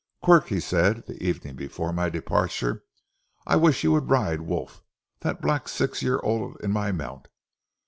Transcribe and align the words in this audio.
"Quirk," 0.23 0.47
said 0.47 1.03
he, 1.05 1.13
the 1.13 1.23
evening 1.23 1.55
before 1.55 1.93
my 1.93 2.09
departure, 2.09 2.83
"I 3.45 3.55
wish 3.55 3.83
you 3.83 3.91
would 3.91 4.09
ride 4.09 4.41
Wolf, 4.41 4.81
that 5.19 5.41
black 5.43 5.67
six 5.67 6.01
year 6.01 6.19
old 6.23 6.57
in 6.61 6.71
my 6.71 6.91
mount. 6.91 7.27